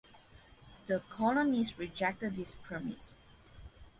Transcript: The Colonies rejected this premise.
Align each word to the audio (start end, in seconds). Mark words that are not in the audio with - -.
The 0.87 1.03
Colonies 1.11 1.77
rejected 1.77 2.35
this 2.35 2.55
premise. 2.55 3.15